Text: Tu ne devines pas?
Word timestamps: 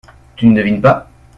Tu 0.35 0.47
ne 0.47 0.55
devines 0.55 0.81
pas? 0.81 1.07